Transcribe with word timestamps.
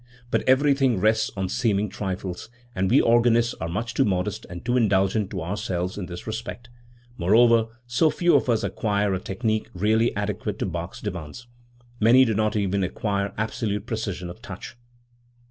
But 0.31 0.41
everything 0.49 0.99
rests 0.99 1.29
on 1.37 1.47
seeming 1.47 1.87
trifles, 1.87 2.49
and 2.73 2.89
we 2.89 2.99
organists 2.99 3.53
are 3.61 3.69
much 3.69 3.93
too 3.93 4.03
modest 4.03 4.47
and 4.49 4.65
too 4.65 4.75
indulgent 4.75 5.29
to 5.29 5.43
ourselves 5.43 5.95
in 5.95 6.07
this 6.07 6.25
respect; 6.25 6.71
moreover 7.19 7.67
so 7.85 8.09
few 8.09 8.33
of 8.35 8.49
us 8.49 8.63
acquire 8.63 9.13
a 9.13 9.19
technique 9.19 9.69
really 9.75 10.15
adequate 10.15 10.57
to 10.57 10.65
Bach's 10.65 11.01
demands. 11.01 11.45
Many 11.99 12.25
do 12.25 12.33
not 12.33 12.55
even 12.55 12.83
acquire 12.83 13.31
absolute 13.37 13.85
precision 13.85 14.27
of 14.31 14.41
touch. 14.41 14.75